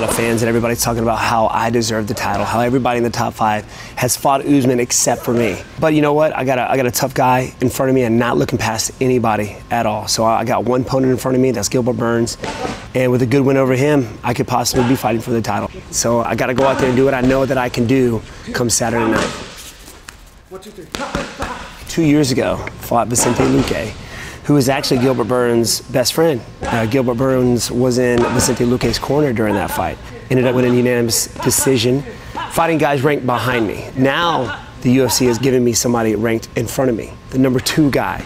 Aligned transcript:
lot 0.00 0.10
of 0.10 0.14
fans 0.14 0.42
and 0.42 0.48
everybody's 0.50 0.82
talking 0.82 1.02
about 1.02 1.18
how 1.18 1.46
I 1.46 1.70
deserve 1.70 2.06
the 2.06 2.12
title, 2.12 2.44
how 2.44 2.60
everybody 2.60 2.98
in 2.98 3.02
the 3.02 3.08
top 3.08 3.32
five 3.32 3.64
has 3.96 4.14
fought 4.14 4.44
Usman 4.44 4.78
except 4.78 5.22
for 5.22 5.32
me. 5.32 5.58
But 5.80 5.94
you 5.94 6.02
know 6.02 6.12
what? 6.12 6.36
I 6.36 6.44
got 6.44 6.58
a, 6.58 6.70
I 6.70 6.76
got 6.76 6.84
a 6.84 6.90
tough 6.90 7.14
guy 7.14 7.54
in 7.62 7.70
front 7.70 7.88
of 7.88 7.94
me 7.94 8.02
and 8.02 8.18
not 8.18 8.36
looking 8.36 8.58
past 8.58 8.90
anybody 9.00 9.56
at 9.70 9.86
all. 9.86 10.06
So 10.06 10.22
I 10.26 10.44
got 10.44 10.64
one 10.64 10.82
opponent 10.82 11.12
in 11.12 11.16
front 11.16 11.34
of 11.34 11.40
me, 11.40 11.50
that's 11.50 11.70
Gilbert 11.70 11.94
Burns. 11.94 12.36
And 12.94 13.10
with 13.10 13.22
a 13.22 13.26
good 13.26 13.40
win 13.40 13.56
over 13.56 13.72
him, 13.72 14.06
I 14.22 14.34
could 14.34 14.46
possibly 14.46 14.86
be 14.86 14.96
fighting 14.96 15.22
for 15.22 15.30
the 15.30 15.40
title. 15.40 15.70
So 15.92 16.20
I 16.20 16.34
got 16.34 16.48
to 16.48 16.54
go 16.54 16.66
out 16.66 16.78
there 16.78 16.88
and 16.88 16.96
do 16.96 17.06
what 17.06 17.14
I 17.14 17.22
know 17.22 17.46
that 17.46 17.56
I 17.56 17.70
can 17.70 17.86
do 17.86 18.20
come 18.52 18.68
Saturday 18.68 19.10
night. 19.10 19.32
Two 21.88 22.02
years 22.02 22.32
ago, 22.32 22.58
fought 22.80 23.08
Vicente 23.08 23.44
Luque 23.44 23.94
who 24.46 24.54
was 24.54 24.68
actually 24.68 25.00
Gilbert 25.00 25.24
Burns' 25.24 25.80
best 25.80 26.12
friend. 26.12 26.40
Uh, 26.62 26.86
Gilbert 26.86 27.14
Burns 27.14 27.68
was 27.68 27.98
in 27.98 28.20
Vicente 28.20 28.64
Luque's 28.64 28.98
corner 28.98 29.32
during 29.32 29.54
that 29.54 29.72
fight. 29.72 29.98
Ended 30.30 30.46
up 30.46 30.54
with 30.54 30.64
a 30.64 30.68
unanimous 30.68 31.26
decision, 31.42 32.02
fighting 32.52 32.78
guys 32.78 33.02
ranked 33.02 33.26
behind 33.26 33.66
me. 33.66 33.90
Now 33.96 34.64
the 34.82 34.98
UFC 34.98 35.26
has 35.26 35.38
given 35.38 35.64
me 35.64 35.72
somebody 35.72 36.14
ranked 36.14 36.48
in 36.56 36.68
front 36.68 36.90
of 36.90 36.96
me, 36.96 37.12
the 37.30 37.38
number 37.38 37.58
two 37.58 37.90
guy. 37.90 38.24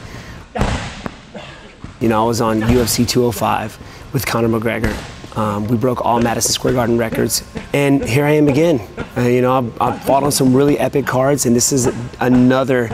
You 2.01 2.09
know, 2.09 2.23
I 2.23 2.27
was 2.27 2.43
on 2.43 2.61
UFC 2.61 3.09
205 3.09 4.13
with 4.13 4.27
Conor 4.27 4.49
McGregor. 4.49 4.95
Um, 5.39 5.69
we 5.69 5.79
broke 5.79 6.05
all 6.05 6.21
Madison 6.21 6.53
Square 6.53 6.75
Garden 6.75 6.99
records, 6.99 7.45
and 7.73 8.05
here 8.05 8.27
I 8.27 8.33
am 8.33 8.49
again. 8.49 8.87
Uh, 9.17 9.23
you 9.23 9.41
know, 9.41 9.57
I've, 9.57 9.81
I've 9.81 10.05
fought 10.05 10.23
on 10.23 10.33
some 10.33 10.55
really 10.55 10.79
epic 10.79 11.07
cards, 11.07 11.47
and 11.47 11.57
this 11.57 11.73
is 11.73 11.89
another, 12.21 12.91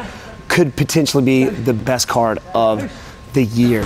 could 0.47 0.77
potentially 0.77 1.25
be 1.25 1.45
the 1.45 1.73
best 1.75 2.07
card 2.07 2.39
of 2.55 2.93
the 3.37 3.45
year. 3.45 3.85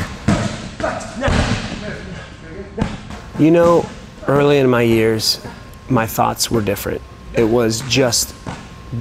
You 3.36 3.50
know, 3.50 3.84
early 4.28 4.58
in 4.58 4.70
my 4.70 4.82
years, 4.82 5.44
my 5.88 6.06
thoughts 6.06 6.52
were 6.52 6.62
different. 6.62 7.02
It 7.34 7.42
was 7.42 7.80
just 7.88 8.32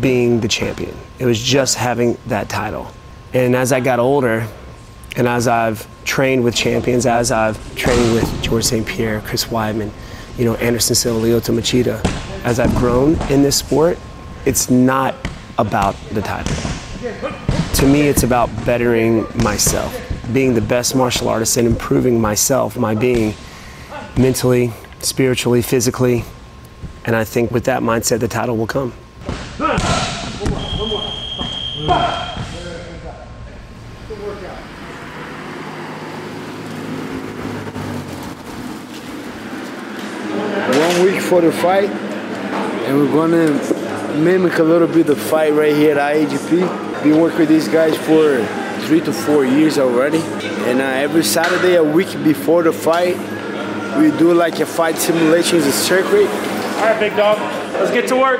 being 0.02 0.39
the 0.39 0.47
champion, 0.47 0.95
it 1.19 1.25
was 1.25 1.39
just 1.39 1.75
having 1.75 2.17
that 2.28 2.50
title. 2.50 2.91
And 3.31 3.56
as 3.56 3.72
I 3.72 3.80
got 3.80 4.00
older, 4.00 4.47
and 5.16 5.28
as 5.28 5.47
I've 5.47 5.88
trained 6.03 6.44
with 6.44 6.56
champions, 6.56 7.06
as 7.06 7.31
I've 7.31 7.59
trained 7.75 8.16
with 8.16 8.41
Georges 8.41 8.69
St. 8.69 8.88
Pierre, 8.88 9.22
Chris 9.22 9.45
Weidman, 9.45 9.91
you 10.36 10.45
know, 10.45 10.56
Anderson 10.56 10.95
Silva, 10.95 11.28
Lyoto 11.28 11.53
Machida, 11.56 12.03
as 12.44 12.59
I've 12.59 12.73
grown 12.75 13.22
in 13.30 13.44
this 13.44 13.58
sport, 13.58 14.00
it's 14.45 14.72
not 14.72 15.13
about 15.59 15.95
the 16.11 16.22
title. 16.22 16.56
To 17.75 17.86
me, 17.86 18.08
it's 18.08 18.23
about 18.23 18.50
bettering 18.66 19.28
myself 19.44 20.09
being 20.33 20.53
the 20.53 20.61
best 20.61 20.95
martial 20.95 21.27
artist 21.27 21.58
and 21.58 21.67
improving 21.67 22.19
myself, 22.22 22.77
my 22.77 22.95
being, 22.95 23.33
mentally, 24.17 24.72
spiritually, 24.99 25.61
physically. 25.61 26.23
And 27.05 27.16
I 27.16 27.23
think 27.23 27.52
with 27.52 27.63
that 27.66 27.81
mindset, 27.81 28.19
the 28.19 28.27
title 28.27 28.57
will 28.57 28.67
come. 28.67 28.94
One 40.69 41.03
week 41.03 41.22
for 41.22 41.41
the 41.41 41.52
fight, 41.52 41.89
and 41.89 42.97
we're 42.97 43.11
gonna 43.11 43.50
mimic 44.19 44.59
a 44.59 44.63
little 44.63 44.88
bit 44.88 45.07
the 45.07 45.16
fight 45.16 45.53
right 45.53 45.75
here 45.75 45.97
at 45.97 46.16
IAGP. 46.16 47.03
Been 47.03 47.19
working 47.19 47.39
with 47.39 47.50
these 47.50 47.67
guys 47.67 47.95
for 47.97 48.45
three 48.90 49.02
to 49.02 49.14
four 49.14 49.45
years 49.45 49.78
already. 49.78 50.18
And 50.68 50.82
uh, 50.82 50.84
every 50.84 51.23
Saturday, 51.23 51.76
a 51.76 51.84
week 51.84 52.12
before 52.24 52.63
the 52.63 52.74
fight, 52.74 53.16
we 54.00 54.09
do 54.18 54.34
like 54.34 54.59
a 54.59 54.66
fight 54.66 54.97
simulations 54.97 55.63
a 55.68 55.72
circuit. 55.72 56.25
All 56.25 56.86
right, 56.86 57.00
big 57.00 57.16
dog, 57.16 57.38
let's 57.74 57.91
get 57.91 58.08
to 58.08 58.16
work. 58.16 58.40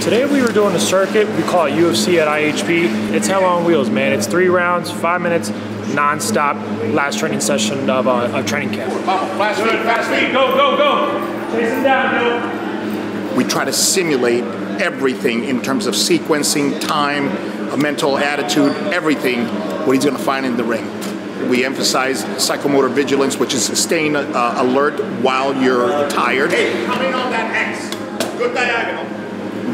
Today 0.00 0.26
we 0.26 0.42
were 0.42 0.52
doing 0.52 0.76
a 0.76 0.78
circuit, 0.78 1.26
we 1.36 1.42
call 1.42 1.66
it 1.66 1.72
UFC 1.72 2.20
at 2.20 2.28
IHP. 2.28 3.12
It's 3.12 3.26
hell 3.26 3.44
on 3.44 3.64
wheels, 3.64 3.90
man. 3.90 4.12
It's 4.12 4.28
three 4.28 4.46
rounds, 4.46 4.88
five 4.88 5.20
minutes, 5.20 5.50
non-stop, 5.96 6.54
last 6.94 7.18
training 7.18 7.40
session 7.40 7.90
of, 7.90 8.06
uh, 8.06 8.44
training 8.44 8.74
camp. 8.74 8.92
Fast 9.04 9.60
feet, 9.60 9.72
fast 9.82 10.08
feet, 10.08 10.32
go, 10.32 10.54
go, 10.54 10.76
go. 10.76 11.50
Chase 11.50 11.72
him 11.72 11.82
down, 11.82 12.14
Bill. 12.14 13.36
We 13.36 13.42
try 13.42 13.64
to 13.64 13.72
simulate 13.72 14.44
everything 14.80 15.44
in 15.44 15.62
terms 15.62 15.86
of 15.86 15.94
sequencing, 15.94 16.80
time, 16.80 17.28
a 17.70 17.76
mental 17.76 18.18
attitude, 18.18 18.72
everything, 18.92 19.46
what 19.86 19.94
he's 19.94 20.04
going 20.04 20.16
to 20.16 20.22
find 20.22 20.46
in 20.46 20.56
the 20.56 20.64
ring. 20.64 20.86
We 21.48 21.64
emphasize 21.64 22.22
psychomotor 22.22 22.92
vigilance, 22.92 23.36
which 23.36 23.54
is 23.54 23.66
staying 23.78 24.14
uh, 24.16 24.54
alert 24.58 25.00
while 25.22 25.60
you're 25.60 26.08
tired. 26.08 26.50
Hey, 26.52 26.84
come 26.86 27.04
in 27.04 27.14
on 27.14 27.30
that 27.30 27.76
X. 27.76 28.38
Good 28.38 28.54
diagonal 28.54 29.22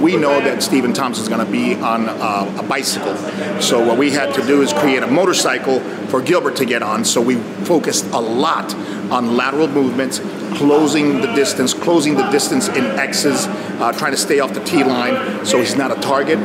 we 0.00 0.16
know 0.16 0.40
that 0.40 0.62
Stephen 0.62 0.92
Thompson 0.92 1.22
is 1.22 1.28
going 1.28 1.44
to 1.44 1.50
be 1.50 1.74
on 1.74 2.08
uh, 2.08 2.54
a 2.58 2.62
bicycle. 2.62 3.16
So 3.60 3.84
what 3.84 3.98
we 3.98 4.10
had 4.10 4.34
to 4.34 4.46
do 4.46 4.62
is 4.62 4.72
create 4.72 5.02
a 5.02 5.06
motorcycle 5.06 5.80
for 6.08 6.22
Gilbert 6.22 6.56
to 6.56 6.64
get 6.64 6.82
on. 6.82 7.04
So 7.04 7.20
we 7.20 7.36
focused 7.64 8.06
a 8.06 8.20
lot 8.20 8.74
on 9.10 9.36
lateral 9.36 9.68
movements, 9.68 10.20
closing 10.58 11.20
the 11.20 11.32
distance, 11.34 11.72
closing 11.72 12.16
the 12.16 12.28
distance 12.30 12.66
in 12.68 12.84
X's, 12.84 13.46
uh, 13.46 13.92
trying 13.92 14.10
to 14.10 14.18
stay 14.18 14.40
off 14.40 14.52
the 14.52 14.64
T 14.64 14.82
line 14.82 15.46
so 15.46 15.58
he's 15.58 15.76
not 15.76 15.96
a 15.96 16.00
target. 16.00 16.38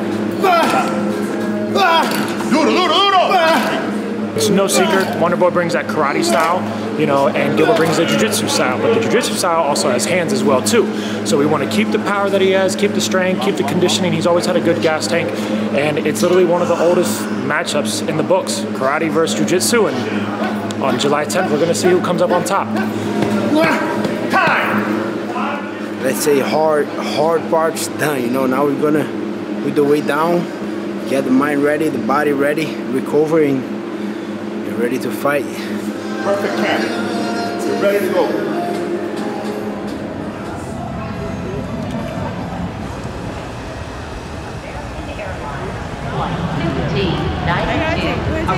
It's 4.36 4.50
no 4.50 4.68
secret, 4.68 5.20
Wonder 5.20 5.38
Boy 5.38 5.50
brings 5.50 5.74
that 5.74 5.88
karate 5.88 6.24
style, 6.24 6.60
you 7.00 7.06
know, 7.08 7.28
and 7.28 7.58
Gilbert 7.58 7.78
brings 7.78 7.98
the 7.98 8.06
jiu-jitsu 8.06 8.48
style, 8.50 8.80
but 8.80 8.94
the 8.94 9.02
jiu-jitsu 9.02 9.34
style 9.34 9.64
also 9.64 9.90
has 9.90 10.06
hands 10.06 10.32
as 10.32 10.44
well 10.44 10.62
too. 10.62 10.86
So 11.26 11.38
we 11.38 11.46
want 11.46 11.64
to 11.64 11.76
keep 11.76 11.92
the 11.92 12.00
power 12.00 12.30
that 12.30 12.42
he 12.42 12.52
has, 12.52 12.76
keep 12.76 12.92
the 12.92 13.02
strength, 13.02 13.44
keep 13.44 13.56
the 13.56 13.64
conditioning. 13.64 14.12
He's 14.14 14.28
always 14.28 14.46
had 14.46 14.56
a 14.56 14.62
good 14.62 14.82
gas 14.82 15.08
tank, 15.08 15.30
and 15.76 16.00
it's 16.00 16.22
literally 16.22 16.46
one 16.46 16.62
of 16.62 16.68
the 16.68 16.80
oldest 16.80 17.22
matchups 17.48 18.08
in 18.08 18.18
the 18.18 18.24
books, 18.24 18.60
karate 18.78 19.10
versus 19.10 19.40
jiu-jitsu, 19.40 19.88
and 19.88 20.84
on 20.84 21.00
July 21.00 21.26
10th, 21.26 21.50
we're 21.50 21.58
going 21.58 21.68
to 21.68 21.76
see 21.76 21.90
who 21.90 22.02
comes 22.02 22.22
up 22.22 22.32
on 22.32 22.44
top. 22.44 22.68
Time! 24.32 26.02
Let's 26.04 26.20
say 26.24 26.40
hard, 26.40 26.88
hard 26.88 27.42
parts 27.50 27.88
done, 27.88 28.22
you 28.22 28.30
know, 28.30 28.46
now 28.46 28.66
we're 28.66 28.92
to, 28.94 29.64
with 29.64 29.76
the 29.76 29.84
weight 29.84 30.08
down, 30.08 30.40
get 31.10 31.24
the 31.24 31.32
mind 31.32 31.64
ready, 31.64 31.90
the 31.90 32.06
body 32.06 32.32
ready, 32.32 32.76
recovering 32.76 33.74
ready 34.78 34.98
to 35.00 35.12
fight. 35.12 35.46
Perfect 36.24 36.56
camp. 36.58 36.84
You're 37.64 37.82
ready 37.82 38.08
to 38.08 38.14
go. 38.14 38.50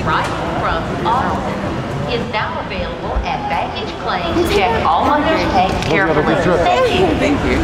arriving 0.05 0.59
from 0.59 1.07
Austin 1.07 1.65
is 2.11 2.21
now 2.31 2.59
available 2.65 3.15
at 3.25 3.41
baggage 3.49 3.89
claims. 4.01 4.49
Check 4.53 4.85
all 4.85 5.05
luggage 5.05 5.45
tags 5.53 5.85
carefully. 5.85 6.35
Thank 6.35 6.93
you. 6.93 7.07
Thank 7.17 7.39
you. 7.45 7.57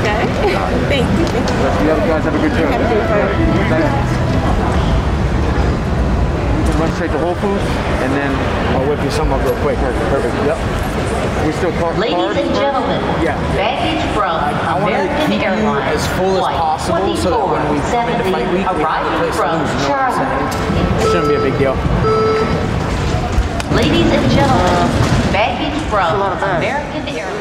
Okay. 0.00 0.24
Thank 0.88 1.08
you. 1.18 1.24
You 1.84 2.35
good 2.48 2.58
trip 2.58 2.70
run 6.76 6.92
straight 6.92 7.10
to 7.10 7.18
Whole 7.18 7.34
Foods, 7.40 7.64
and 8.04 8.12
then 8.12 8.28
I'll 8.76 8.86
whip 8.86 9.00
you 9.02 9.10
some 9.10 9.32
up 9.32 9.42
real 9.44 9.56
quick. 9.64 9.78
Perfect. 10.12 10.34
Yep. 10.44 10.58
We 11.46 11.52
still 11.52 11.72
call 11.80 11.94
Ladies 11.94 12.36
and 12.36 12.52
gentlemen, 12.54 13.00
yeah. 13.24 13.38
baggage 13.56 14.02
from 14.12 14.36
I 14.36 14.76
American 14.82 15.30
keep 15.30 15.40
Airlines. 15.40 15.96
as 15.96 16.04
full 16.18 16.36
as 16.36 16.52
possible 16.52 17.16
so 17.16 17.30
that 17.30 17.46
when 17.48 17.64
we 17.72 17.80
come 17.88 18.08
into 18.12 18.28
fight 18.30 18.44
week, 18.52 18.66
we 18.68 18.82
have 18.84 19.06
a 19.06 19.16
place 19.16 19.36
to 19.40 19.56
lose. 19.56 19.72
You 19.72 19.88
know 19.88 19.96
what 19.96 20.12
I'm 20.12 20.20
saying? 20.20 21.10
Shouldn't 21.10 21.30
be 21.32 21.36
a 21.36 21.44
big 21.48 21.56
deal. 21.56 21.76
Ladies 23.72 24.10
and 24.12 24.26
gentlemen, 24.36 24.84
baggage 25.32 25.78
from 25.88 26.20
American 26.20 27.08
Airlines. 27.08 27.35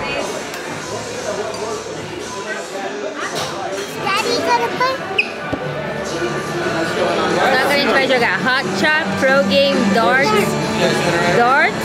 Agora 7.37 7.73
a 7.73 7.77
gente 7.77 7.91
vai 7.91 8.07
jogar 8.07 8.39
Hot 8.39 8.65
Shot, 8.79 9.05
Pro 9.19 9.43
Game, 9.49 9.79
Darts, 9.93 10.31
Darts. 11.37 11.75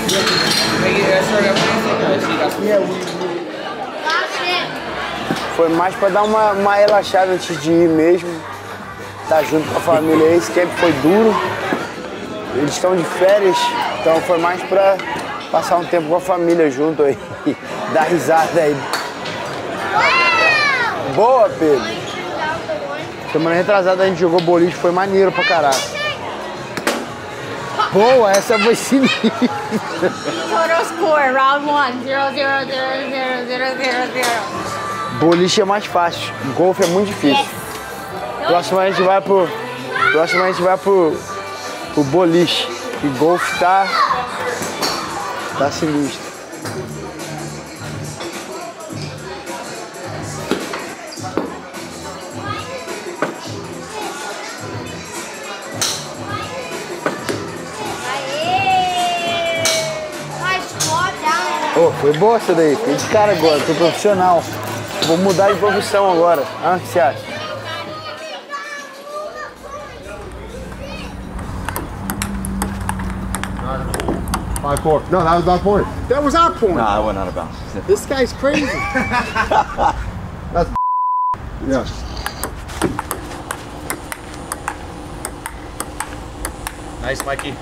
Foi 5.57 5.69
mais 5.71 5.95
para 5.97 6.09
dar 6.11 6.23
uma, 6.23 6.53
uma 6.53 6.75
relaxada 6.77 7.33
antes 7.33 7.61
de 7.61 7.73
ir 7.73 7.89
mesmo. 7.89 8.31
Tá 9.29 9.43
junto 9.43 9.69
com 9.69 9.79
a 9.79 9.81
família. 9.81 10.37
Esse 10.37 10.51
camp 10.53 10.71
foi 10.79 10.93
duro. 11.03 11.35
Eles 12.55 12.73
estão 12.73 12.97
de 12.97 13.05
férias, 13.05 13.57
então 14.01 14.21
foi 14.23 14.39
mais 14.39 14.63
para 14.63 14.97
passar 15.51 15.77
um 15.77 15.85
tempo 15.85 16.09
com 16.09 16.17
a 16.17 16.21
família 16.21 16.71
junto 16.71 17.03
aí. 17.03 17.19
Dar 17.93 18.03
risada 18.03 18.61
aí. 18.61 18.77
Boa, 21.15 21.49
Pedro! 21.49 22.00
Semana 23.33 23.55
retrasada 23.55 24.03
a 24.03 24.07
gente 24.07 24.19
jogou 24.19 24.41
boliche, 24.41 24.77
foi 24.77 24.91
maneiro 24.91 25.31
pra 25.31 25.45
caralho. 25.45 26.01
Boa, 27.93 28.31
essa 28.31 28.59
foi 28.59 28.75
sinistra. 28.75 29.31
Total 29.31 30.85
score, 30.85 31.33
round 31.33 31.69
one, 31.69 32.05
zero, 32.05 32.35
zero, 32.35 32.67
zero, 32.67 33.11
zero, 33.11 33.47
zero, 33.47 33.77
zero, 33.79 34.13
zero. 34.13 35.19
Boliche 35.21 35.61
é 35.61 35.65
mais 35.65 35.87
fácil. 35.87 36.33
Golfe 36.57 36.85
é 36.85 36.87
muito 36.87 37.09
difícil. 37.09 37.37
Yes. 37.37 38.47
Próximo 38.47 38.81
a 38.81 38.91
gente 38.91 39.03
vai 39.03 39.21
pro. 39.21 39.49
Próximo 40.13 40.43
a 40.43 40.47
gente 40.49 40.63
vai 40.63 40.77
pro. 40.77 41.17
pro 41.95 42.05
boliche. 42.05 42.69
E 43.03 43.07
golfe 43.19 43.59
tá. 43.59 43.87
tá 45.59 45.71
sinistro. 45.71 46.30
Foi 62.01 62.13
boa 62.15 62.37
essa 62.37 62.55
daí. 62.55 62.75
Fiquei 62.77 62.97
de 62.97 63.07
cara 63.07 63.33
agora, 63.33 63.61
tô 63.61 63.75
profissional. 63.75 64.43
Vou 65.07 65.19
mudar 65.19 65.53
de 65.53 65.59
profissão 65.59 66.11
agora. 66.11 66.43
Ah, 66.65 66.77
o 66.77 66.81
que 66.81 66.87
você 66.87 67.01
acha? 67.01 67.31
Five 74.63 74.83
four. 74.83 75.03
No, 75.11 75.23
that 75.25 75.37
was 75.37 75.45
my 75.47 75.59
point. 75.59 75.87
That 76.09 76.23
was 76.23 76.35
our 76.35 76.53
point. 76.53 76.77
Nah, 76.77 76.97
I 76.97 77.01
went 77.01 77.19
out 77.19 77.29
of 77.29 77.35
bounds. 77.35 77.57
This 77.87 78.05
guy's 78.05 78.33
crazy. 78.35 78.67
Yeah. 81.67 81.85
Nice, 87.03 87.25
Mikey. 87.27 87.55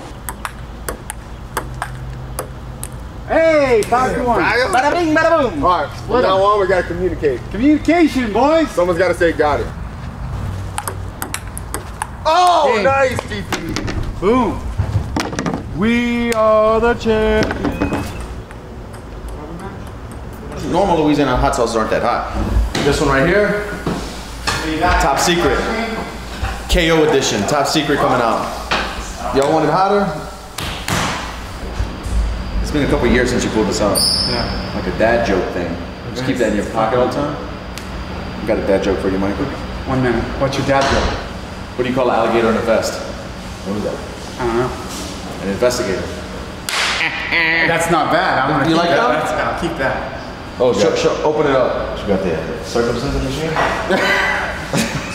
Hey, 3.29 3.81
five 3.83 4.15
to 4.15 4.23
one. 4.23 4.41
Bada 4.41 4.91
bing, 4.93 5.15
bada 5.15 5.49
boom. 5.51 5.63
All 5.63 5.83
right. 5.83 5.97
From 6.01 6.21
now 6.21 6.41
on, 6.43 6.59
we 6.59 6.67
gotta 6.67 6.87
communicate. 6.87 7.39
Communication, 7.51 8.33
boys. 8.33 8.69
Someone's 8.71 8.99
gotta 8.99 9.13
say 9.13 9.31
got 9.31 9.61
it. 9.61 9.67
Oh, 12.25 12.73
Hey. 12.75 12.83
nice, 12.83 13.17
DP. 13.21 14.19
Boom. 14.19 14.59
We 15.77 16.33
are 16.33 16.79
the 16.81 16.93
champions. 16.95 18.05
Normal 20.65 21.03
Louisiana 21.03 21.35
hot 21.37 21.55
sauces 21.55 21.75
aren't 21.75 21.89
that 21.91 22.03
hot. 22.03 22.33
This 22.83 22.99
one 22.99 23.09
right 23.09 23.25
here, 23.25 23.63
top 25.01 25.17
secret. 25.17 25.57
KO 26.69 27.09
edition, 27.09 27.41
top 27.47 27.65
secret 27.65 27.97
coming 27.97 28.21
out. 28.21 28.45
Y'all 29.35 29.51
want 29.51 29.65
it 29.65 29.71
hotter? 29.71 30.05
It's 32.69 32.77
been 32.77 32.85
a 32.85 32.91
couple 32.93 33.07
years 33.07 33.31
since 33.31 33.43
you 33.43 33.49
pulled 33.49 33.65
this 33.65 33.81
out. 33.81 33.97
Yeah. 34.29 34.45
Like 34.77 34.85
a 34.85 34.95
dad 34.99 35.25
joke 35.25 35.41
thing. 35.57 35.73
Just 36.13 36.23
keep 36.27 36.37
that 36.37 36.53
in 36.53 36.57
your 36.61 36.69
pocket 36.69 36.99
all 36.99 37.07
the 37.09 37.13
time. 37.17 37.33
Got 38.45 38.59
a 38.59 38.67
dad 38.69 38.83
joke 38.83 38.99
for 38.99 39.09
you, 39.09 39.17
Michael. 39.17 39.45
One 39.89 40.03
minute. 40.03 40.21
What's 40.37 40.55
your 40.55 40.67
dad 40.67 40.85
doing? 40.85 41.17
What 41.73 41.83
do 41.83 41.89
you 41.89 41.95
call 41.95 42.11
an 42.11 42.15
alligator 42.21 42.51
in 42.51 42.57
a 42.57 42.61
vest? 42.69 42.93
What 43.65 43.73
is 43.75 43.83
that? 43.89 43.97
I 44.37 44.45
don't 44.45 44.57
know. 44.61 44.69
An 45.41 45.49
investigator. 45.49 46.05
That's 47.65 47.89
not 47.89 48.13
bad. 48.13 48.37
I'm 48.45 48.61
gonna 48.61 48.69
You 48.69 48.75
keep 48.77 48.85
like 48.85 48.93
that. 48.93 49.25
that? 49.33 49.47
I'll 49.49 49.57
keep 49.59 49.75
that. 49.81 50.61
Oh, 50.61 50.69
show, 50.71 50.93
show, 50.93 51.17
open 51.23 51.49
it 51.49 51.55
up. 51.57 51.97
You 51.97 52.05
got 52.05 52.21
the 52.21 52.37
uh, 52.37 52.63
circumcision 52.65 53.23
machine? 53.25 53.49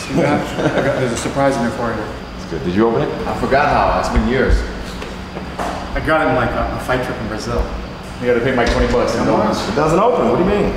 See 0.03 0.19
that? 0.19 0.43
I 0.59 0.83
got, 0.83 0.99
there's 0.99 1.13
a 1.13 1.23
surprise 1.23 1.55
in 1.55 1.63
there 1.63 1.71
for 1.79 1.87
you. 1.95 2.03
It's 2.35 2.51
good. 2.51 2.65
Did 2.65 2.75
you 2.75 2.85
open 2.85 3.03
it? 3.07 3.11
I 3.25 3.39
forgot 3.39 3.71
how. 3.71 3.97
It's 4.03 4.09
been 4.11 4.27
years. 4.27 4.59
I 5.95 6.05
got 6.05 6.21
it 6.21 6.29
in 6.29 6.35
like 6.35 6.51
a, 6.51 6.75
a 6.75 6.79
fight 6.85 7.03
trip 7.05 7.17
in 7.21 7.27
Brazil. 7.27 7.61
You 8.21 8.27
gotta 8.27 8.41
pay 8.41 8.53
my 8.55 8.65
20 8.65 8.91
bucks. 8.91 9.15
Come 9.15 9.29
on. 9.29 9.51
It 9.51 9.75
doesn't 9.75 9.99
open. 9.99 10.29
What 10.29 10.37
do 10.37 10.43
you 10.43 10.49
mean? 10.49 10.73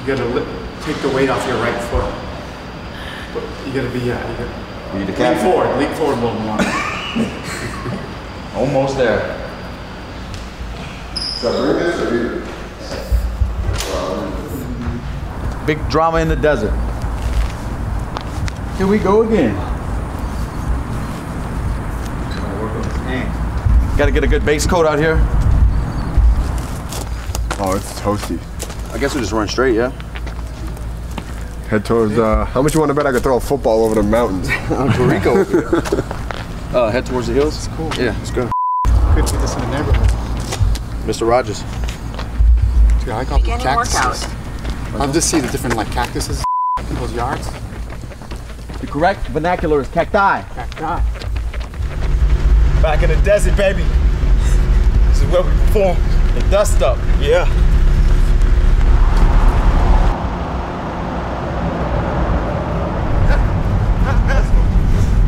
You 0.00 0.06
gotta 0.06 0.24
li- 0.24 0.46
take 0.82 0.96
the 1.02 1.08
weight 1.10 1.28
off 1.28 1.46
your 1.46 1.58
right 1.58 1.78
foot. 1.92 2.04
But 3.34 3.42
You 3.66 3.72
gotta 3.74 3.92
be, 3.92 4.00
yeah, 4.06 4.20
you 4.30 4.36
gotta 4.36 4.50
You 4.92 4.98
need 5.00 5.08
the 5.14 5.18
lean 5.22 5.34
cap. 5.34 5.42
forward, 5.42 5.68
lean 5.78 5.92
forward 5.94 6.18
a 6.18 6.20
little 6.24 6.40
more. 6.40 6.58
Almost 8.56 8.96
there. 8.96 9.40
Big 15.66 15.78
drama 15.88 16.18
in 16.18 16.28
the 16.28 16.36
desert. 16.36 16.72
Here 18.76 18.86
we 18.86 18.98
go 18.98 19.22
again. 19.22 19.54
Got 23.96 24.06
to 24.06 24.12
get 24.12 24.24
a 24.24 24.26
good 24.26 24.44
base 24.44 24.66
coat 24.66 24.86
out 24.86 24.98
here. 24.98 25.18
Oh, 27.60 27.74
it's 27.76 28.00
toasty. 28.00 28.40
I 28.92 28.98
guess 28.98 29.14
we 29.14 29.20
just 29.20 29.32
run 29.32 29.46
straight, 29.46 29.76
yeah? 29.76 29.90
Head 31.68 31.84
towards. 31.84 32.18
Uh, 32.18 32.44
how 32.44 32.60
much 32.60 32.74
you 32.74 32.80
want 32.80 32.90
to 32.90 32.94
bet 32.94 33.06
I 33.06 33.12
could 33.12 33.22
throw 33.22 33.36
a 33.36 33.40
football 33.40 33.84
over 33.84 33.94
the 33.94 34.02
mountains? 34.02 34.48
Puerto 34.66 35.04
Rico. 35.04 35.42
uh, 36.76 36.90
head 36.90 37.06
towards 37.06 37.28
the 37.28 37.34
hills. 37.34 37.56
It's 37.56 37.76
cool. 37.76 37.88
Yeah, 37.94 38.16
let's 38.18 38.32
go. 38.32 38.50
Could 39.14 39.28
see 39.28 39.36
this 39.36 39.54
in 39.54 39.60
the 39.60 39.70
neighborhood. 39.70 40.08
Mr. 41.06 41.28
Rogers. 41.28 41.60
Dude, 43.04 43.10
I 43.10 43.24
got 43.24 43.42
the 43.42 43.56
cactuses. 43.62 44.28
I'll 44.94 45.12
just 45.12 45.30
see 45.30 45.38
the 45.38 45.48
different 45.48 45.76
like 45.76 45.90
cactuses 45.92 46.44
in 46.80 46.94
those 46.96 47.12
yards. 47.12 47.48
The 48.80 48.88
correct 48.88 49.20
vernacular 49.28 49.82
is 49.82 49.88
cacti. 49.88 50.42
Cacti. 50.42 51.33
Back 52.84 53.02
in 53.02 53.08
the 53.08 53.16
desert, 53.24 53.56
baby. 53.56 53.82
This 55.08 55.22
is 55.22 55.28
where 55.30 55.42
we 55.42 55.50
perform 55.52 55.96
the 56.34 56.46
dust 56.50 56.82
up. 56.82 56.98
Yeah. 57.18 57.48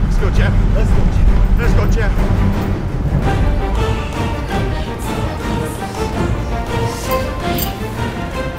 Let's 0.05 0.19
go, 0.19 0.31
Jeff. 0.33 0.53
Let's 0.75 0.91
go, 0.91 1.03
Jeff. 1.17 1.59
Let's 1.59 1.73
go, 1.73 1.91
Jeff. 1.91 2.13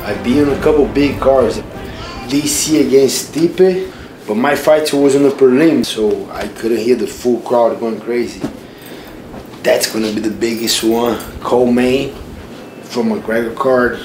I've 0.07 0.23
been 0.23 0.49
on 0.49 0.57
a 0.57 0.61
couple 0.63 0.87
big 0.87 1.19
cars. 1.19 1.59
DC 2.29 2.87
against 2.87 3.31
Stipe, 3.31 3.93
but 4.25 4.33
my 4.33 4.55
fight 4.55 4.91
was 4.91 5.15
on 5.15 5.21
the 5.21 5.29
prelim, 5.29 5.85
so 5.85 6.27
I 6.31 6.47
couldn't 6.47 6.79
hear 6.79 6.95
the 6.95 7.05
full 7.05 7.41
crowd 7.41 7.79
going 7.79 8.01
crazy. 8.01 8.41
That's 9.67 9.91
gonna 9.91 10.13
be 10.13 10.21
the 10.21 10.31
biggest 10.31 10.81
one. 10.81 11.19
Coleman 11.41 12.15
from 12.83 13.09
McGregor 13.09 13.53
card. 13.53 13.99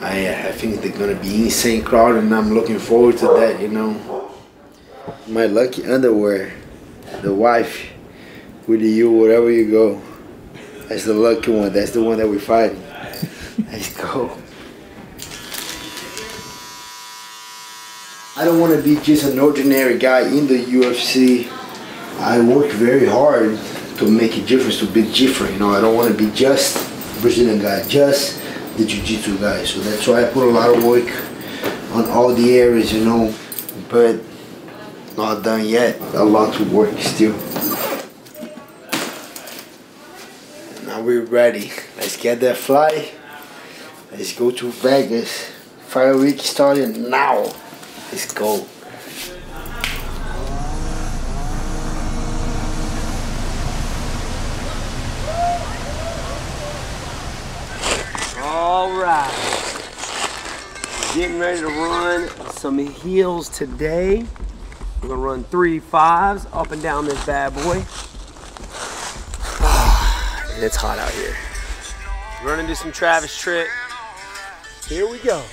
I, 0.00 0.46
I 0.46 0.52
think 0.52 0.80
they're 0.80 0.96
gonna 0.96 1.20
be 1.20 1.46
insane 1.46 1.82
crowd, 1.82 2.14
and 2.14 2.32
I'm 2.32 2.54
looking 2.54 2.78
forward 2.78 3.18
to 3.18 3.26
that. 3.26 3.60
You 3.60 3.66
know, 3.66 4.30
my 5.26 5.46
lucky 5.46 5.84
underwear, 5.84 6.52
the 7.20 7.34
wife 7.34 7.90
with 8.68 8.80
you 8.80 9.10
wherever 9.10 9.50
you 9.50 9.72
go. 9.72 10.02
That's 10.86 11.04
the 11.04 11.14
lucky 11.14 11.50
one. 11.50 11.72
That's 11.72 11.90
the 11.90 12.04
one 12.04 12.18
that 12.18 12.28
we 12.28 12.38
fight. 12.38 12.72
Let's 13.72 13.92
go. 13.96 14.38
I 18.36 18.44
don't 18.44 18.60
want 18.60 18.76
to 18.76 18.82
be 18.82 19.00
just 19.02 19.24
an 19.24 19.40
ordinary 19.40 19.98
guy 19.98 20.28
in 20.28 20.46
the 20.46 20.64
UFC. 20.64 21.50
I 22.20 22.40
work 22.40 22.70
very 22.70 23.08
hard 23.08 23.58
to 24.00 24.10
make 24.10 24.34
a 24.38 24.40
difference, 24.46 24.78
to 24.78 24.86
be 24.86 25.02
different. 25.12 25.52
You 25.52 25.58
know, 25.58 25.70
I 25.70 25.80
don't 25.82 25.94
want 25.94 26.10
to 26.10 26.16
be 26.16 26.30
just 26.34 26.74
Brazilian 27.20 27.60
guy, 27.60 27.86
just 27.86 28.40
the 28.78 28.86
jiu-jitsu 28.86 29.38
guy. 29.38 29.62
So 29.64 29.80
that's 29.80 30.06
why 30.06 30.24
I 30.24 30.30
put 30.32 30.48
a 30.48 30.50
lot 30.50 30.74
of 30.74 30.82
work 30.82 31.06
on 31.92 32.08
all 32.08 32.34
the 32.34 32.58
areas, 32.58 32.94
you 32.94 33.04
know, 33.04 33.34
but 33.90 34.18
not 35.18 35.42
done 35.42 35.66
yet. 35.66 36.00
A 36.14 36.24
lot 36.24 36.54
to 36.54 36.64
work 36.64 36.98
still. 36.98 37.36
Now 40.86 41.02
we're 41.02 41.26
ready. 41.26 41.70
Let's 41.98 42.16
get 42.16 42.40
that 42.40 42.56
fly. 42.56 43.10
Let's 44.10 44.32
go 44.32 44.50
to 44.50 44.70
Vegas. 44.70 45.50
Fire 45.88 46.16
week 46.16 46.40
starting 46.40 47.10
now. 47.10 47.52
Let's 48.10 48.32
go. 48.32 48.66
All 58.42 58.90
right. 58.98 59.30
Getting 61.20 61.38
ready 61.38 61.60
to 61.60 61.66
run 61.66 62.30
some 62.52 62.78
heels 62.78 63.50
today. 63.50 64.24
We're 65.02 65.08
gonna 65.10 65.20
run 65.20 65.44
three 65.44 65.78
fives 65.78 66.46
up 66.50 66.70
and 66.70 66.82
down 66.82 67.04
this 67.04 67.22
bad 67.26 67.52
boy. 67.52 67.74
And 70.54 70.64
it's 70.64 70.76
hot 70.76 70.98
out 70.98 71.10
here. 71.10 71.36
Gonna 72.42 72.66
do 72.66 72.74
some 72.74 72.90
Travis 72.90 73.38
trick. 73.38 73.68
Here 74.88 75.06
we 75.06 75.18
go. 75.18 75.44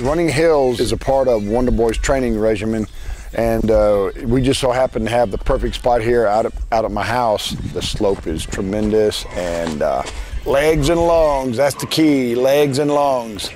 Running 0.00 0.28
hills 0.28 0.78
is 0.78 0.92
a 0.92 0.98
part 0.98 1.26
of 1.26 1.48
Wonder 1.48 1.72
Boy's 1.72 1.96
training 1.96 2.38
regimen, 2.38 2.86
And 3.32 3.70
uh, 3.70 4.10
we 4.26 4.42
just 4.42 4.60
so 4.60 4.72
happen 4.72 5.06
to 5.06 5.10
have 5.10 5.30
the 5.30 5.38
perfect 5.38 5.76
spot 5.76 6.02
here 6.02 6.26
out 6.26 6.44
of, 6.44 6.52
out 6.70 6.84
at 6.84 6.90
my 6.90 7.02
house. 7.02 7.52
The 7.72 7.80
slope 7.80 8.26
is 8.26 8.44
tremendous 8.44 9.24
and 9.30 9.80
uh, 9.80 10.02
legs 10.44 10.90
and 10.90 11.00
lungs, 11.00 11.56
that's 11.56 11.76
the 11.76 11.86
key, 11.86 12.34
legs 12.34 12.78
and 12.78 12.90
lungs. 12.90 13.48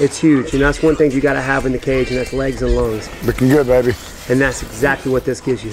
It's 0.00 0.18
huge, 0.18 0.52
and 0.52 0.62
that's 0.62 0.82
one 0.82 0.96
thing 0.96 1.12
you 1.12 1.20
got 1.20 1.34
to 1.34 1.42
have 1.42 1.66
in 1.66 1.72
the 1.72 1.78
cage, 1.78 2.10
and 2.10 2.18
that's 2.18 2.32
legs 2.32 2.62
and 2.62 2.74
lungs. 2.74 3.08
Looking 3.24 3.48
good, 3.48 3.66
baby. 3.66 3.92
And 4.28 4.40
that's 4.40 4.62
exactly 4.62 5.12
what 5.12 5.24
this 5.24 5.40
gives 5.40 5.64
you. 5.64 5.72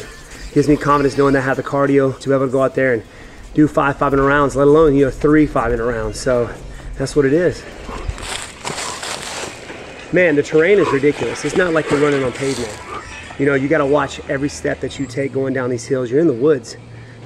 Gives 0.53 0.67
me 0.67 0.75
confidence 0.75 1.17
knowing 1.17 1.33
that 1.33 1.41
I 1.41 1.45
have 1.45 1.57
the 1.57 1.63
cardio 1.63 2.19
to 2.19 2.29
be 2.29 2.35
able 2.35 2.45
to 2.45 2.51
go 2.51 2.61
out 2.61 2.75
there 2.75 2.93
and 2.93 3.03
do 3.53 3.67
five 3.67 3.97
five 3.97 4.11
minute 4.11 4.23
rounds, 4.23 4.55
let 4.55 4.67
alone 4.67 4.95
you 4.95 5.05
know 5.05 5.11
three 5.11 5.45
five 5.45 5.71
minute 5.71 5.85
rounds. 5.85 6.19
So 6.19 6.53
that's 6.95 7.15
what 7.15 7.25
it 7.25 7.33
is. 7.33 7.63
Man, 10.11 10.35
the 10.35 10.43
terrain 10.43 10.79
is 10.79 10.91
ridiculous. 10.91 11.45
It's 11.45 11.55
not 11.55 11.73
like 11.73 11.89
you're 11.89 12.01
running 12.01 12.23
on 12.23 12.31
pavement. 12.31 12.77
You 13.37 13.45
know, 13.45 13.53
you 13.53 13.67
got 13.67 13.77
to 13.77 13.85
watch 13.85 14.19
every 14.27 14.49
step 14.49 14.79
that 14.81 14.99
you 14.99 15.05
take 15.05 15.31
going 15.31 15.53
down 15.53 15.69
these 15.69 15.85
hills. 15.85 16.11
You're 16.11 16.19
in 16.19 16.27
the 16.27 16.33
woods. 16.33 16.77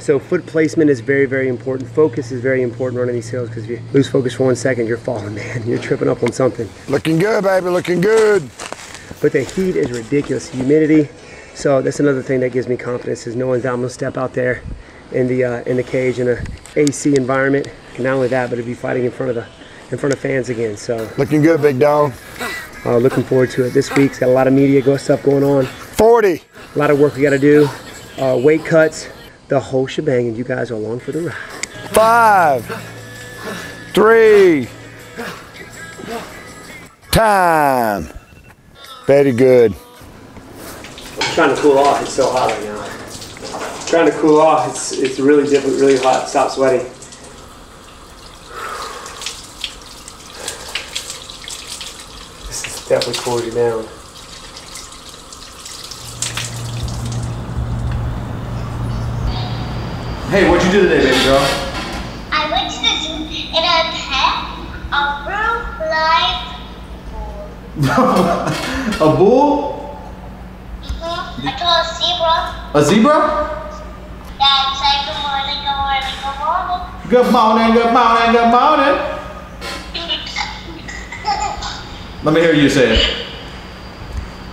So 0.04 0.20
foot 0.20 0.46
placement 0.46 0.90
is 0.90 1.00
very, 1.00 1.26
very 1.26 1.48
important. 1.48 1.90
Focus 1.90 2.34
is 2.34 2.42
very 2.42 2.62
important 2.62 3.00
running 3.00 3.16
these 3.16 3.30
hills 3.30 3.48
because 3.48 3.64
if 3.64 3.70
you 3.70 3.82
lose 3.94 4.10
focus 4.10 4.34
for 4.34 4.44
one 4.44 4.58
second, 4.58 4.86
you're 4.86 4.98
falling, 4.98 5.34
man. 5.36 5.66
You're 5.66 5.80
tripping 5.80 6.10
up 6.10 6.22
on 6.24 6.34
something. 6.34 6.68
Looking 6.90 7.18
good, 7.18 7.46
baby, 7.46 7.70
looking 7.70 8.02
good. 8.02 8.42
But 9.22 9.32
the 9.32 9.44
heat 9.44 9.78
is 9.78 9.92
ridiculous, 9.92 10.50
humidity. 10.50 11.08
So 11.56 11.82
that's 11.82 12.02
another 12.02 12.22
thing 12.22 12.42
that 12.42 12.52
gives 12.52 12.68
me 12.68 12.76
confidence 12.76 13.28
is 13.28 13.38
knowing 13.38 13.62
that 13.62 13.72
I'm 13.72 13.80
gonna 13.80 13.90
step 13.90 14.18
out 14.18 14.34
there 14.34 14.62
in 15.14 15.28
the 15.28 15.46
uh, 15.46 15.64
in 15.64 15.78
the 15.78 15.84
cage 15.84 16.20
in 16.20 16.28
a 16.28 16.44
AC 16.76 17.16
environment. 17.16 17.70
And 17.96 18.04
not 18.04 18.16
only 18.16 18.28
that, 18.28 18.50
but 18.50 18.58
to 18.58 18.64
be 18.64 18.74
fighting 18.74 19.06
in 19.06 19.12
front 19.12 19.30
of 19.30 19.36
the 19.36 19.48
in 19.90 19.98
front 19.98 20.12
of 20.12 20.20
fans 20.20 20.50
again. 20.50 20.76
So 20.76 21.10
looking 21.18 21.42
good, 21.42 21.62
big 21.62 21.80
dog. 21.80 22.12
Uh, 22.86 22.98
looking 22.98 23.24
forward 23.24 23.52
to 23.52 23.68
it. 23.68 23.70
This 23.70 23.90
week's 23.96 24.20
got 24.20 24.28
a 24.28 24.34
lot 24.34 24.48
of 24.48 24.54
media 24.54 25.00
stuff 25.00 25.24
going 25.24 25.46
on. 25.46 25.66
40. 25.66 26.42
A 26.76 26.78
lot 26.78 26.92
of 26.92 27.00
work 27.00 27.16
we 27.16 27.22
got 27.22 27.30
to 27.30 27.40
do. 27.40 27.70
Uh, 28.20 28.38
weight 28.44 28.66
cuts, 28.66 29.08
the 29.54 29.60
whole 29.60 29.86
shebang, 29.86 30.28
and 30.28 30.36
you 30.36 30.44
guys 30.44 30.72
are 30.72 30.74
along 30.74 31.00
for 31.00 31.12
the 31.12 31.22
ride. 31.22 31.36
Five, 31.92 32.66
three, 33.94 34.68
time. 37.12 38.10
Very 39.06 39.32
good. 39.32 39.76
I'm 41.20 41.34
trying 41.36 41.56
to 41.56 41.62
cool 41.62 41.78
off. 41.78 42.02
It's 42.02 42.14
so 42.14 42.32
hot 42.32 42.50
right 42.50 42.64
now. 42.64 43.86
trying 43.86 44.12
to 44.12 44.18
cool 44.18 44.42
off. 44.42 44.72
It's 44.72 44.92
it's 44.94 45.20
really 45.20 45.48
difficult, 45.48 45.80
really 45.80 45.98
hot. 45.98 46.28
Stop 46.28 46.50
sweating. 46.50 46.88
This 52.48 52.66
is 52.66 52.88
definitely 52.88 53.22
cools 53.22 53.46
you 53.46 53.52
down. 53.52 53.88
Hey, 60.34 60.50
what'd 60.50 60.66
you 60.66 60.72
do 60.72 60.82
today, 60.90 60.98
baby 61.06 61.24
girl? 61.26 61.38
I 62.34 62.50
went 62.50 62.66
to 62.74 62.80
the 62.82 62.94
zoo 63.06 63.22
and 63.54 63.62
I 63.62 63.86
pet 63.94 64.34
a 64.90 65.30
real 65.30 65.62
live 65.94 66.42
a 69.02 69.10
bull? 69.16 69.94
Mhm. 70.82 71.46
I 71.46 71.54
saw 71.54 71.70
a 71.78 71.86
zebra. 71.94 72.74
A 72.74 72.82
zebra? 72.82 73.18
Said 74.74 75.06
good 75.06 75.22
morning, 75.22 75.62
good 75.62 75.78
morning, 75.78 76.18
good 76.18 76.38
morning. 76.42 76.82
Good 77.14 77.30
morning, 77.32 77.74
good 77.78 77.94
morning, 77.94 78.32
good 78.34 78.50
morning. 78.50 78.96
Let 82.24 82.34
me 82.34 82.40
hear 82.42 82.54
you 82.56 82.70
say 82.70 82.96
it. 82.98 83.06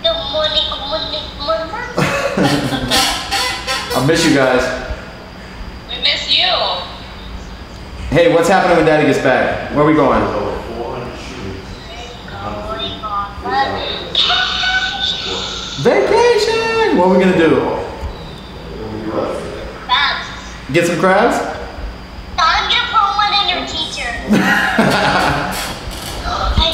Good 0.03 0.13
morning, 0.31 0.61
good 0.69 0.79
morning, 0.85 1.09
good 1.09 1.41
morning. 1.41 1.73
I 3.97 4.05
miss 4.05 4.23
you 4.25 4.35
guys. 4.35 4.61
we 5.89 5.97
miss 6.01 6.29
you. 6.31 6.47
Hey, 8.11 8.27
what's 8.33 8.49
happening 8.49 8.75
when 8.75 8.85
Daddy 8.85 9.07
gets 9.07 9.23
back? 9.23 9.71
Where 9.71 9.85
are 9.85 9.87
we 9.87 9.93
going? 9.93 10.19
Vacation! 15.79 16.97
What 16.97 17.07
are 17.07 17.17
we 17.17 17.23
gonna 17.23 17.37
do? 17.37 17.55
Crabs. 19.87 20.27
Get 20.73 20.87
some 20.87 20.99
crabs? 20.99 21.37
I'm 22.37 22.69
gonna 22.69 22.91
put 22.91 23.15
one 23.15 23.31
in 23.31 23.47
your 23.47 23.63
teacher. 23.65 24.11
hey 24.11 24.27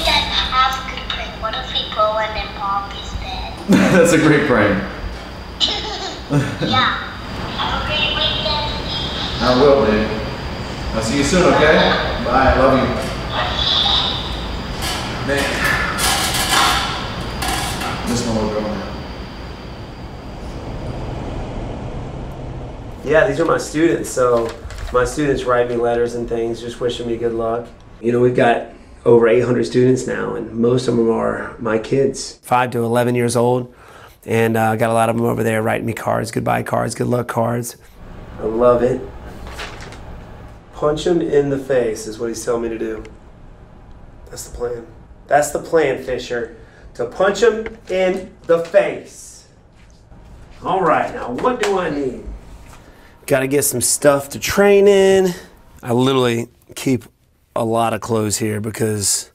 Dad, 0.09 0.25
I 0.25 0.41
have 0.49 0.73
a 0.73 0.89
good 0.89 1.05
prank. 1.07 1.29
What 1.39 1.53
if 1.53 1.69
we 1.71 1.85
put 1.91 2.13
one 2.17 2.33
in 2.35 2.47
Poppy's 2.57 3.13
bed? 3.21 3.53
That's 3.93 4.13
a 4.13 4.17
great 4.17 4.47
prank. 4.47 4.73
yeah. 6.67 6.97
Have 7.61 7.83
a 7.83 7.85
great 7.85 8.09
weekend. 8.17 8.73
I 9.43 9.53
will, 9.61 9.85
babe. 9.85 10.16
I'll 10.97 11.03
see 11.03 11.19
you 11.19 11.23
soon, 11.23 11.43
okay? 11.53 11.75
Bye, 12.25 12.53
I 12.53 12.57
love 12.57 12.73
you. 12.73 12.85
Man. 15.27 15.43
Miss 18.09 18.25
my 18.25 18.33
little 18.33 18.49
girl, 18.49 18.61
man. 18.61 18.81
Yeah, 23.05 23.27
these 23.27 23.39
are 23.39 23.45
my 23.45 23.59
students. 23.59 24.09
So 24.09 24.49
my 24.91 25.05
students 25.05 25.43
write 25.43 25.69
me 25.69 25.75
letters 25.75 26.15
and 26.15 26.27
things, 26.27 26.61
just 26.61 26.81
wishing 26.81 27.05
me 27.05 27.15
good 27.15 27.33
luck. 27.33 27.67
You 28.01 28.11
know, 28.11 28.19
we've 28.19 28.35
got 28.35 28.69
over 29.05 29.27
800 29.27 29.67
students 29.67 30.07
now, 30.07 30.33
and 30.33 30.51
most 30.51 30.87
of 30.87 30.97
them 30.97 31.11
are 31.11 31.55
my 31.59 31.77
kids, 31.77 32.39
five 32.41 32.71
to 32.71 32.79
11 32.79 33.13
years 33.13 33.35
old. 33.35 33.71
And 34.25 34.57
I 34.57 34.73
uh, 34.73 34.75
got 34.77 34.89
a 34.89 34.93
lot 34.93 35.09
of 35.09 35.15
them 35.15 35.25
over 35.25 35.43
there 35.43 35.61
writing 35.61 35.85
me 35.85 35.93
cards, 35.93 36.31
goodbye 36.31 36.63
cards, 36.63 36.95
good 36.95 37.05
luck 37.05 37.27
cards. 37.27 37.77
I 38.39 38.45
love 38.45 38.81
it. 38.81 38.99
Punch 40.77 41.07
him 41.07 41.23
in 41.23 41.49
the 41.49 41.57
face 41.57 42.05
is 42.05 42.19
what 42.19 42.27
he's 42.27 42.45
telling 42.45 42.61
me 42.61 42.69
to 42.69 42.77
do. 42.77 43.03
That's 44.29 44.47
the 44.47 44.55
plan. 44.55 44.85
That's 45.25 45.49
the 45.49 45.57
plan, 45.57 46.03
Fisher. 46.03 46.55
To 46.93 47.07
punch 47.07 47.41
him 47.41 47.79
in 47.89 48.31
the 48.43 48.63
face. 48.63 49.47
All 50.63 50.81
right, 50.81 51.11
now 51.15 51.31
what 51.31 51.63
do 51.63 51.79
I 51.79 51.89
need? 51.89 52.25
Got 53.25 53.39
to 53.39 53.47
get 53.47 53.63
some 53.63 53.81
stuff 53.81 54.29
to 54.29 54.39
train 54.39 54.87
in. 54.87 55.33
I 55.81 55.93
literally 55.93 56.47
keep 56.75 57.05
a 57.55 57.65
lot 57.65 57.95
of 57.95 58.01
clothes 58.01 58.37
here 58.37 58.61
because 58.61 59.31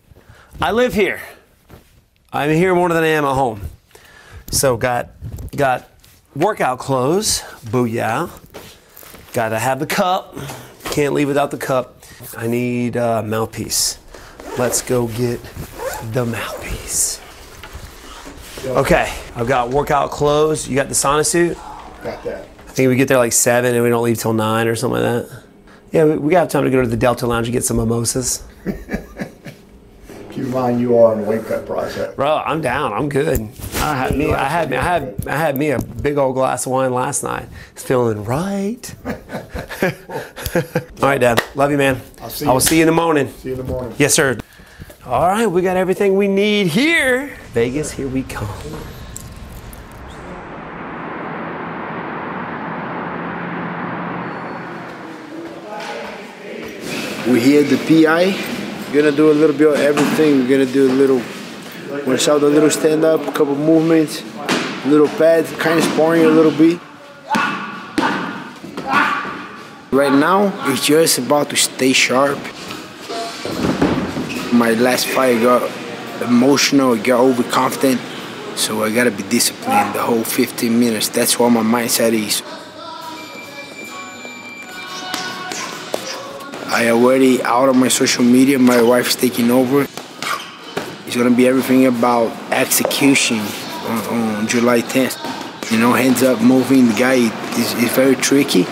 I 0.61 0.71
live 0.71 0.95
here. 0.95 1.21
I'm 2.33 2.51
here 2.51 2.73
more 2.73 2.89
than 2.89 3.03
I 3.03 3.09
am 3.09 3.25
at 3.25 3.35
home. 3.35 3.63
So 4.53 4.77
got 4.77 5.11
got 5.57 5.91
workout 6.37 6.79
clothes. 6.79 7.41
Booyah. 7.65 8.31
Got 9.33 9.49
to 9.49 9.59
have 9.59 9.81
the 9.81 9.87
cup. 9.87 10.37
Can't 10.93 11.15
leave 11.15 11.27
without 11.27 11.51
the 11.51 11.57
cup. 11.57 12.03
I 12.37 12.47
need 12.47 12.97
a 12.97 13.23
mouthpiece. 13.23 13.99
Let's 14.59 14.83
go 14.83 15.07
get 15.07 15.41
the 16.13 16.27
mouthpiece. 16.27 17.19
Okay, 18.67 19.11
I've 19.35 19.49
got 19.49 19.71
workout 19.71 20.11
clothes. 20.11 20.69
You 20.69 20.77
got 20.77 20.89
the 20.89 20.95
sauna 20.95 21.25
suit? 21.25 21.57
Got 22.05 22.23
that. 22.25 22.47
I 22.69 22.71
think 22.73 22.91
we 22.91 22.97
get 22.97 23.09
there 23.09 23.17
like 23.17 23.33
seven 23.33 23.75
and 23.75 23.83
we 23.83 23.89
don't 23.89 24.05
leave 24.05 24.19
till 24.19 24.35
nine 24.35 24.69
or 24.69 24.77
something 24.77 25.03
like 25.03 25.27
that. 25.27 25.43
Yeah, 25.93 26.05
we, 26.05 26.19
we 26.19 26.31
got 26.31 26.51
time 26.51 26.65
to 26.65 26.71
go 26.71 26.83
to 26.83 26.87
the 26.87 26.99
Delta 26.99 27.27
Lounge 27.27 27.47
and 27.47 27.55
get 27.55 27.65
some 27.65 27.79
mimosas. 27.79 28.45
Keep 30.31 30.45
in 30.45 30.51
mind 30.51 30.79
you 30.79 30.99
are 30.99 31.15
in 31.15 31.23
the 31.23 31.27
weight 31.27 31.47
cut 31.47 31.65
process. 31.65 32.15
Bro, 32.15 32.43
I'm 32.45 32.61
down. 32.61 32.93
I'm 32.93 33.09
good. 33.09 33.41
I 33.77 33.95
had 33.95 34.15
me. 34.15 34.31
I 34.31 34.45
had 34.47 34.69
me. 34.69 34.77
I 34.77 34.83
had. 34.83 35.27
I 35.27 35.37
had 35.39 35.57
me 35.57 35.71
a 35.71 35.79
big 35.79 36.19
old 36.19 36.35
glass 36.35 36.67
of 36.67 36.73
wine 36.73 36.93
last 36.93 37.23
night. 37.23 37.49
It's 37.73 37.83
feeling 37.83 38.25
right. 38.27 38.95
All 41.03 41.09
right, 41.09 41.21
Dad. 41.21 41.43
Love 41.57 41.73
you, 41.73 41.77
man. 41.77 42.01
I'll 42.21 42.31
see 42.31 42.45
you. 42.45 42.51
I 42.51 42.55
will 42.55 42.61
you. 42.61 42.67
see 42.67 42.77
you 42.77 42.83
in 42.83 42.87
the 42.87 42.93
morning. 42.93 43.29
See 43.33 43.49
you 43.49 43.55
in 43.55 43.67
the 43.67 43.67
morning. 43.67 43.95
Yes, 43.99 44.15
sir. 44.15 44.39
All 45.05 45.27
right, 45.27 45.49
we 45.49 45.61
got 45.61 45.77
everything 45.77 46.15
we 46.17 46.29
need 46.29 46.69
here. 46.69 47.37
Vegas, 47.53 47.91
here 47.91 48.07
we 48.07 48.23
come. 48.23 48.47
We're 57.27 57.41
here 57.41 57.65
at 57.65 57.71
the 57.71 58.05
PI. 58.05 58.37
We're 58.89 59.03
gonna 59.03 59.17
do 59.17 59.33
a 59.33 59.35
little 59.35 59.57
bit 59.57 59.67
of 59.67 59.81
everything. 59.81 60.41
We're 60.41 60.49
gonna 60.49 60.73
do 60.73 60.89
a 60.89 60.95
little, 60.95 61.23
we're 61.91 62.05
gonna 62.05 62.19
shout 62.19 62.43
a 62.43 62.47
little 62.47 62.71
stand 62.71 63.05
up, 63.05 63.23
a 63.23 63.33
couple 63.33 63.57
movements, 63.57 64.23
a 64.85 64.89
little 64.89 65.09
pad, 65.09 65.47
kind 65.59 65.81
of 65.81 65.85
sparring 65.87 66.25
a 66.25 66.29
little 66.29 66.53
bit. 66.53 66.79
Right 69.93 70.11
now, 70.11 70.51
it's 70.73 70.87
just 70.87 71.19
about 71.19 71.51
to 71.51 71.57
stay 71.57 71.93
sharp. 71.93 72.39
My 74.51 74.73
last 74.73 75.07
fight, 75.07 75.43
got 75.43 75.71
emotional, 76.23 76.97
got 76.97 77.21
overconfident, 77.21 78.01
so 78.57 78.85
I 78.85 78.91
gotta 78.91 79.11
be 79.11 79.23
disciplined 79.25 79.95
the 79.95 80.01
whole 80.01 80.25
15 80.25 80.81
minutes. 80.81 81.11
That's 81.11 81.39
what 81.39 81.51
my 81.51 81.61
mindset 81.61 82.15
is. 82.15 82.41
I 86.73 86.89
already 86.89 87.43
out 87.43 87.69
of 87.69 87.77
my 87.77 87.89
social 87.89 88.25
media. 88.25 88.59
My 88.59 88.81
wife's 88.81 89.15
taking 89.15 89.51
over. 89.51 89.83
It's 91.07 91.17
gonna 91.19 91.37
be 91.37 91.47
everything 91.47 91.85
about 91.85 92.33
execution. 92.51 93.41
on, 93.41 94.37
on 94.39 94.47
July 94.49 94.81
10th. 94.81 95.21
You 95.71 95.79
know, 95.79 95.93
hands 95.93 96.23
up 96.23 96.41
moving, 96.41 96.87
the 96.87 96.95
guy 96.95 97.17
is 97.59 97.75
very 97.93 98.17
tricky. 98.17 98.65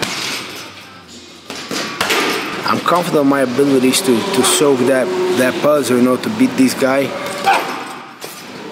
Confident 2.90 3.26
my 3.26 3.42
abilities 3.42 4.00
to, 4.00 4.18
to 4.34 4.42
solve 4.42 4.84
that, 4.88 5.06
that 5.38 5.54
puzzle, 5.62 5.98
you 5.98 6.02
know, 6.02 6.16
to 6.16 6.28
beat 6.36 6.50
this 6.56 6.74
guy. 6.74 7.06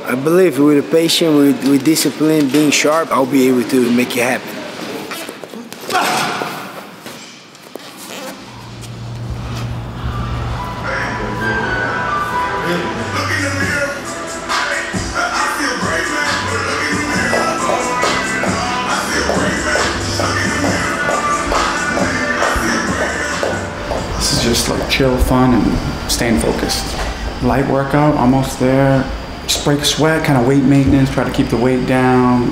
I 0.05 0.17
believe 0.17 0.59
with 0.59 0.91
patience, 0.91 1.37
with, 1.37 1.69
with 1.69 1.85
discipline, 1.85 2.49
being 2.49 2.73
sharp, 2.73 3.13
I'll 3.13 3.27
be 3.27 3.47
able 3.47 3.63
to 3.71 3.95
make 3.95 4.17
it 4.17 4.25
happen. 4.25 4.58
Chill, 24.99 25.17
fun, 25.17 25.55
and 25.55 26.11
staying 26.11 26.40
focused. 26.40 26.85
Light 27.45 27.64
workout, 27.71 28.17
almost 28.17 28.59
there. 28.59 29.05
Just 29.43 29.64
break 29.64 29.85
sweat, 29.85 30.26
kind 30.26 30.40
of 30.40 30.49
weight 30.49 30.64
maintenance, 30.64 31.09
try 31.09 31.23
to 31.23 31.33
keep 31.33 31.47
the 31.47 31.57
weight 31.57 31.87
down. 31.87 32.49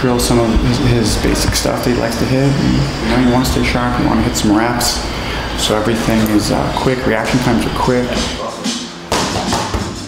Drill 0.00 0.18
some 0.18 0.40
of 0.40 0.50
his, 0.66 0.78
his 0.90 1.22
basic 1.22 1.54
stuff 1.54 1.84
that 1.84 1.94
he 1.94 1.96
likes 2.00 2.18
to 2.18 2.24
hit. 2.24 2.50
And, 2.50 2.74
you 3.04 3.16
know, 3.16 3.28
you 3.28 3.32
want 3.32 3.46
to 3.46 3.52
stay 3.52 3.62
sharp, 3.62 3.98
you 4.00 4.06
want 4.08 4.18
to 4.18 4.24
hit 4.26 4.36
some 4.36 4.54
reps. 4.54 4.98
So 5.62 5.76
everything 5.76 6.18
is 6.34 6.50
uh, 6.50 6.76
quick, 6.76 7.06
reaction 7.06 7.38
times 7.46 7.64
are 7.64 7.78
quick. 7.78 8.10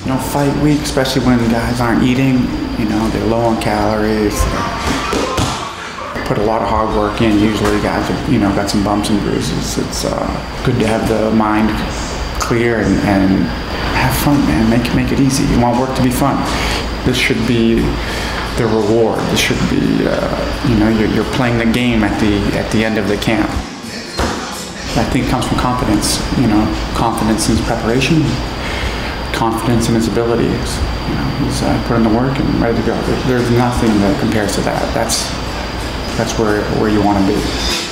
You 0.02 0.10
know, 0.10 0.18
fight 0.18 0.52
week, 0.64 0.80
especially 0.80 1.24
when 1.24 1.38
guys 1.48 1.80
aren't 1.80 2.02
eating, 2.02 2.42
you 2.76 2.90
know, 2.90 3.08
they're 3.10 3.26
low 3.26 3.54
on 3.54 3.62
calories. 3.62 4.34
Put 6.26 6.38
a 6.38 6.42
lot 6.42 6.60
of 6.60 6.68
hard 6.68 6.90
work 6.96 7.22
in. 7.22 7.38
Usually, 7.38 7.78
guys 7.82 8.08
have, 8.08 8.32
you 8.32 8.40
know, 8.40 8.50
got 8.56 8.68
some 8.68 8.82
bumps 8.82 9.10
and 9.10 9.20
bruises. 9.20 9.78
It's 9.78 10.04
uh, 10.04 10.26
good 10.66 10.74
to 10.80 10.86
have 10.86 11.08
the 11.08 11.30
mind 11.30 11.70
clear 12.42 12.80
and, 12.80 12.94
and 13.06 13.46
have 13.94 14.14
fun, 14.26 14.38
man. 14.50 14.68
Make 14.68 14.92
make 14.94 15.12
it 15.12 15.20
easy. 15.20 15.44
You 15.54 15.60
want 15.60 15.78
work 15.78 15.94
to 15.96 16.02
be 16.02 16.10
fun. 16.10 16.34
This 17.06 17.16
should 17.16 17.38
be 17.46 17.76
the 18.58 18.66
reward. 18.66 19.20
This 19.30 19.38
should 19.38 19.60
be, 19.70 20.02
uh, 20.02 20.66
you 20.66 20.74
know, 20.74 20.88
you're, 20.90 21.08
you're 21.14 21.30
playing 21.38 21.58
the 21.62 21.70
game 21.72 22.02
at 22.02 22.18
the 22.18 22.42
at 22.58 22.66
the 22.72 22.84
end 22.84 22.98
of 22.98 23.06
the 23.06 23.16
camp. 23.18 23.48
I 24.98 25.04
think 25.14 25.28
comes 25.28 25.46
from 25.46 25.58
confidence. 25.58 26.18
You 26.42 26.48
know, 26.48 26.66
confidence 26.98 27.48
in 27.48 27.54
his 27.56 27.64
preparation, 27.66 28.26
confidence 29.30 29.88
in 29.88 29.94
his 29.94 30.08
abilities. 30.08 30.50
You 31.06 31.14
know, 31.14 31.26
he's 31.46 31.62
uh, 31.62 31.70
put 31.86 31.96
in 31.98 32.02
the 32.02 32.10
work 32.10 32.34
and 32.40 32.48
ready 32.60 32.74
to 32.80 32.86
go. 32.86 32.98
There- 33.06 33.38
There's 33.38 33.50
nothing 33.52 33.94
that 34.02 34.18
compares 34.18 34.56
to 34.56 34.60
that. 34.62 34.82
That's 34.92 35.22
that's 36.16 36.38
where 36.38 36.64
where 36.80 36.88
you 36.88 37.02
want 37.02 37.18
to 37.18 37.34
be. 37.34 37.85